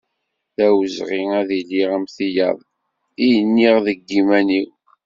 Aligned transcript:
D 0.55 0.57
awezɣi 0.67 1.21
ad 1.39 1.49
iliɣ 1.59 1.89
am 1.97 2.05
tiyaḍ 2.15 2.59
i 3.27 3.27
nniɣ 3.45 3.75
deg 3.85 3.99
yiman-iw. 4.11 4.67